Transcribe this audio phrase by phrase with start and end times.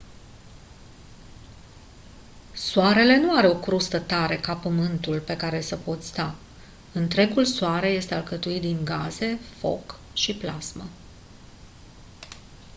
[2.53, 6.35] soarele nu are o crustă tare ca pământul pe care să poți sta
[6.93, 10.89] întregul soare este alcătuit din gaze foc și plasmă